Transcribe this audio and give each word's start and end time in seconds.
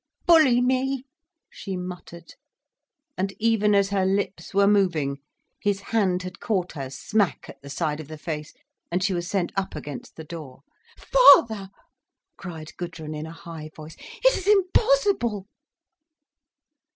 "Bully 0.25 0.61
me," 0.61 1.05
she 1.47 1.77
muttered, 1.77 2.33
and 3.19 3.35
even 3.37 3.75
as 3.75 3.89
her 3.91 4.03
lips 4.03 4.51
were 4.51 4.65
moving, 4.65 5.19
his 5.61 5.79
hand 5.81 6.23
had 6.23 6.39
caught 6.39 6.71
her 6.71 6.89
smack 6.89 7.47
at 7.47 7.61
the 7.61 7.69
side 7.69 7.99
of 7.99 8.07
the 8.07 8.17
face 8.17 8.51
and 8.91 9.03
she 9.03 9.13
was 9.13 9.27
sent 9.27 9.51
up 9.55 9.75
against 9.75 10.15
the 10.15 10.23
door. 10.23 10.61
"Father!" 10.97 11.69
cried 12.35 12.75
Gudrun 12.77 13.13
in 13.13 13.27
a 13.27 13.31
high 13.31 13.69
voice, 13.75 13.95
"it 14.25 14.35
is 14.35 14.47
impossible!" 14.47 15.45